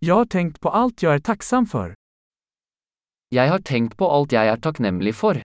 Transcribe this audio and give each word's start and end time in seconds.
Jag 0.00 0.14
har 0.14 0.24
tänkt 0.24 0.60
på 0.60 0.68
allt 0.68 1.02
jag 1.02 1.14
är 1.14 1.18
tacksam 1.18 1.66
för. 1.66 1.94
Jeg 3.28 3.50
har 3.50 3.58
tenkt 3.58 3.96
på 3.98 4.10
alt 4.10 4.32
jeg 4.32 4.46
er 4.46 4.56
takknemlig 4.56 5.14
for. 5.14 5.42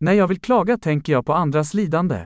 När 0.00 0.12
jag 0.12 0.28
vill 0.28 0.40
klaga 0.40 0.78
tänker 0.78 1.12
jag 1.12 1.26
på 1.26 1.32
andras 1.32 1.74
lidande. 1.74 2.24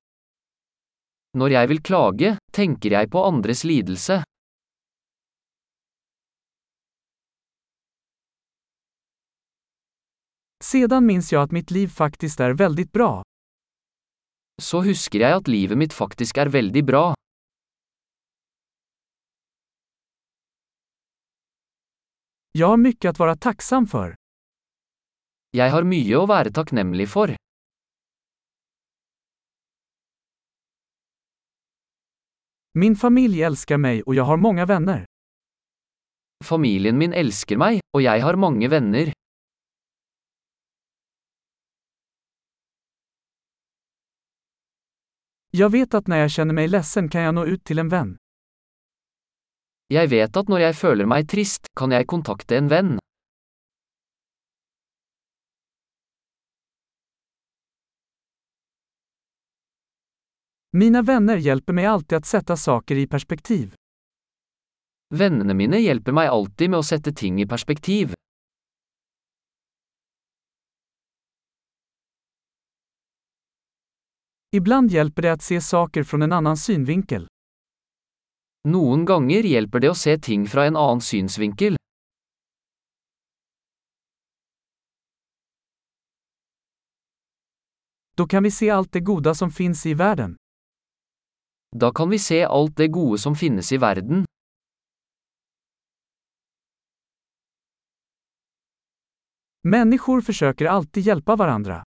Når 1.38 1.50
jeg 1.50 1.68
vil 1.68 1.82
klage, 1.82 2.36
tenker 2.52 2.90
jeg 2.90 3.10
på 3.10 3.24
andres 3.24 3.64
lidelse. 3.64 4.24
Sedan 10.64 11.06
minns 11.06 11.32
jag 11.32 11.42
att 11.42 11.50
mitt 11.50 11.70
liv 11.70 11.88
faktiskt 11.88 12.40
är 12.40 12.54
väldigt 12.54 12.92
bra. 12.92 13.22
Så 14.60 14.82
husker 14.84 15.20
jeg 15.24 15.36
at 15.40 15.48
livet 15.48 15.78
mitt 15.78 15.94
faktisk 15.96 16.38
er 16.38 16.50
veldig 16.52 16.82
bra. 16.84 17.04
Jag 22.52 22.66
har 22.68 22.76
mycket 22.76 23.08
att 23.10 23.18
vara 23.18 23.36
tacksam 23.36 23.86
för. 23.86 24.14
Jeg 25.50 25.70
har 25.70 25.84
mye 25.84 26.16
å 26.16 26.26
være 26.28 26.52
takknemlig 26.52 27.08
for. 27.08 27.36
Min 32.74 32.96
familj 32.96 33.42
älskar 33.42 33.78
mig 33.78 34.02
och 34.02 34.14
jag 34.14 34.24
har 34.24 34.36
många 34.36 34.66
vänner. 34.66 35.04
Familien 36.44 36.98
min 36.98 37.12
elsker 37.12 37.56
meg, 37.56 37.80
og 37.94 38.02
jeg 38.02 38.22
har 38.22 38.36
mange 38.36 38.68
venner. 38.68 39.12
Jag 45.54 45.70
vet 45.70 45.94
att 45.94 46.06
när 46.06 46.16
jag 46.16 46.30
känner 46.30 46.54
mig 46.54 46.68
ledsen 46.68 47.08
kan 47.08 47.22
jag 47.22 47.34
nå 47.34 47.46
ut 47.46 47.64
till 47.64 47.78
en 47.78 47.88
vän. 47.88 48.16
Jeg 49.92 50.08
vet 50.08 50.36
at 50.36 50.48
når 50.48 50.62
jeg 50.64 50.76
føler 50.76 51.04
meg 51.04 51.26
trist, 51.28 51.68
kan 51.76 51.92
jeg 51.92 52.06
kontakte 52.08 52.56
en 52.56 52.70
venn. 52.72 52.94
Mina 60.72 61.02
vänner 61.02 61.36
hjälper 61.36 61.72
mig 61.72 61.86
alltid 61.86 62.18
att 62.18 62.26
sätta 62.26 62.56
saker 62.56 62.96
i 62.96 63.06
perspektiv. 63.06 63.74
Vennene 65.14 65.54
mine 65.54 65.76
hjelper 65.78 66.12
meg 66.12 66.28
alltid 66.28 66.70
med 66.70 66.78
å 66.78 66.82
sette 66.82 67.12
ting 67.12 67.42
i 67.42 67.46
perspektiv. 67.46 68.14
Ibland 74.54 74.90
hjälper 74.90 75.22
det 75.22 75.32
att 75.32 75.42
se 75.42 75.60
saker 75.60 76.02
från 76.04 76.22
en 76.22 76.32
annan 76.32 76.56
synvinkel. 76.56 77.28
Noen 78.68 79.04
ganger 79.04 79.42
hjelper 79.42 79.80
det 79.80 79.90
å 79.90 79.94
se 79.94 80.18
ting 80.18 80.46
fra 80.46 80.64
en 80.66 80.76
annen 80.76 81.00
synsvinkel. 81.00 81.76
Då 88.16 88.26
kan 88.26 88.42
vi 88.42 88.50
se 88.50 88.70
allt 88.70 88.92
det 88.92 89.00
goda 89.00 89.34
som 89.34 89.50
finns 89.50 89.86
i 89.86 89.94
världen. 89.94 90.36
Da 91.76 91.92
kan 91.92 92.10
vi 92.10 92.18
se 92.18 92.44
alt 92.44 92.76
det 92.76 92.88
gode 92.88 93.18
som 93.18 93.36
finnes 93.36 93.72
i 93.72 93.76
verden. 93.76 94.24
Människor 99.62 100.20
försöker 100.20 100.66
alltid 100.66 101.06
hjälpa 101.06 101.36
varandra. 101.36 101.84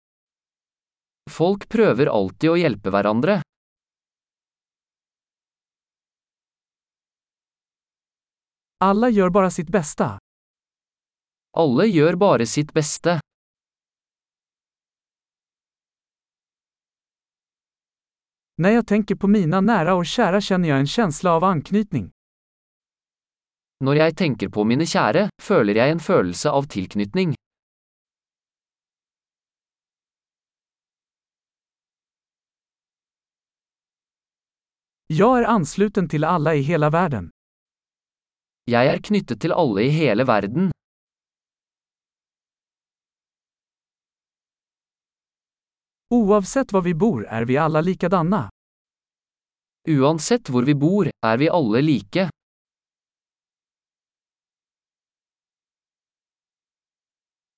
Folk 1.30 1.68
prøver 1.70 2.10
alltid 2.10 2.50
å 2.50 2.58
hjelpe 2.58 2.90
hverandre. 2.90 3.40
Alla 8.82 9.08
gör 9.08 9.30
bara 9.30 9.50
sitt 9.50 9.68
bästa. 9.68 10.18
Alle 11.56 11.86
gjør 11.86 12.16
bare 12.16 12.46
sitt 12.46 12.72
beste. 12.72 13.20
När 18.56 18.70
jag 18.70 18.86
tänker 18.86 19.14
på 19.14 19.26
mina 19.26 19.60
nära 19.60 19.94
och 19.94 20.06
kära 20.06 20.40
känner 20.40 20.68
jag 20.68 20.78
en 20.78 20.86
känsla 20.86 21.32
av 21.32 21.44
anknytning. 21.44 22.10
Når 23.84 23.96
jeg 23.96 24.16
tenker 24.16 24.48
på 24.48 24.64
mine 24.64 24.84
kjære, 24.84 25.28
føler 25.42 25.74
jeg 25.80 25.90
en 25.90 26.00
følelse 26.00 26.50
av 26.50 26.66
tilknytning. 26.68 27.32
Jag 35.12 35.38
är 35.38 35.44
ansluten 35.44 36.08
till 36.08 36.24
alla 36.24 36.54
i 36.54 36.60
hela 36.60 36.90
världen. 36.90 37.30
Jeg 38.64 38.86
er 38.86 39.00
knyttet 39.02 39.40
til 39.42 39.52
alle 39.52 39.82
i 39.82 39.88
hele 39.90 40.22
verden. 40.24 40.70
Oavsett 46.14 46.72
var 46.72 46.82
vi 46.82 46.94
bor 46.94 47.26
är 47.26 47.44
vi 47.44 47.56
alla 47.56 47.80
likadana. 47.80 48.50
Uansett 49.88 50.48
hvor 50.48 50.62
vi 50.62 50.74
bor, 50.74 51.10
er 51.26 51.38
vi 51.38 51.48
alle 51.48 51.82
like. 51.82 52.30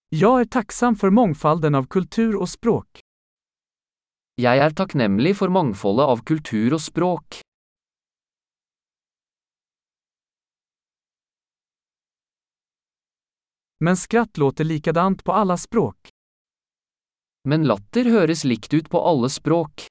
Jag 0.09 0.41
är 0.41 0.45
tacksam 0.45 0.97
för 0.97 1.11
mångfalden 1.11 1.75
av 1.75 1.87
kultur 1.87 2.37
och 2.37 2.49
språk. 2.49 3.12
Jeg 4.41 4.63
er 4.65 4.73
takknemlig 4.73 5.35
for 5.37 5.53
mangfoldet 5.53 6.07
av 6.09 6.21
kultur 6.25 6.73
og 6.73 6.81
språk. 6.81 7.43
Men 13.85 13.97
skratt 13.97 14.39
låter 14.39 14.65
likadant 14.65 15.25
på 15.25 15.33
alla 15.33 15.57
språk. 15.57 16.09
Men 17.45 17.67
latter 17.69 18.09
høres 18.09 18.45
likt 18.45 18.73
ut 18.75 18.89
på 18.89 19.01
alle 19.05 19.29
språk. 19.29 19.87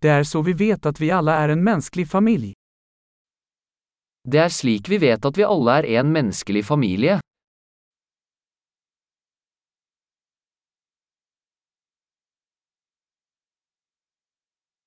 Det 0.00 0.08
är 0.08 0.24
så 0.24 0.42
vi 0.42 0.52
vet 0.52 0.86
att 0.86 1.00
vi 1.00 1.10
alla 1.10 1.34
är 1.34 1.48
en 1.48 1.64
mänsklig 1.64 2.08
familj. 2.08 2.52
Det 4.22 4.38
er 4.38 4.48
slik 4.48 4.88
vi 4.88 4.98
vet 4.98 5.24
at 5.24 5.38
vi 5.38 5.44
alle 5.44 5.78
er 5.78 6.00
en 6.00 6.12
menneskelig 6.12 6.64
familie. 6.64 7.20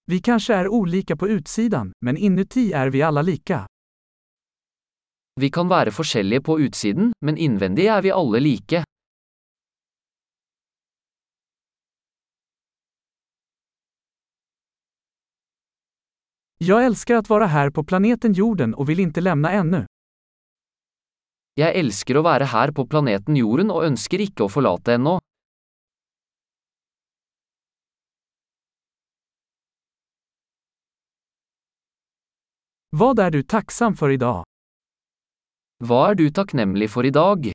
Vi 0.10 0.20
kanske 0.20 0.54
är 0.54 0.68
olika 0.68 1.16
på 1.16 1.28
utsidan, 1.28 1.92
men 2.06 2.18
inuti 2.18 2.74
är 2.74 2.90
vi 2.90 3.02
alla 3.02 3.22
lika. 3.22 3.68
Vi 5.42 5.50
kan 5.50 5.70
være 5.70 5.92
forskjellige 5.92 6.42
på 6.42 6.60
utsiden, 6.60 7.12
men 7.26 7.38
innvendig 7.38 7.86
er 7.86 8.02
vi 8.02 8.12
alle 8.12 8.40
like. 8.40 8.84
Jag 16.58 16.86
älskar 16.86 17.16
att 17.16 17.30
vara 17.30 17.46
här 17.46 17.70
på 17.70 17.84
planeten 17.84 18.34
jorden 18.34 18.74
och 18.74 18.90
vill 18.90 19.00
inte 19.00 19.22
lämna 19.22 19.52
ännu. 19.52 19.86
Jeg 21.54 21.76
elsker 21.76 22.18
å 22.18 22.22
være 22.24 22.46
her 22.46 22.72
på 22.72 22.88
planeten 22.88 23.36
Jorden 23.36 23.70
og 23.72 23.86
ønsker 23.86 24.22
ikke 24.26 24.44
å 24.44 24.50
forlate 24.50 24.94
ennå. 24.98 25.20
Vad 32.92 33.20
är 33.20 33.32
du 33.32 33.44
tacksam 33.44 33.96
för 33.96 34.10
idag? 34.10 34.44
Vad 35.78 36.12
är 36.12 36.16
du 36.16 36.30
tacknämlig 36.30 36.90
för 36.90 37.06
idag? 37.06 37.52